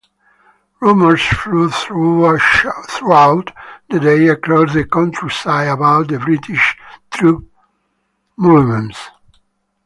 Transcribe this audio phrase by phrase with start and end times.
[0.79, 3.51] Rumors flew throughout
[3.91, 6.75] the day across the countryside about the British
[7.11, 7.45] troop
[8.35, 8.97] movements.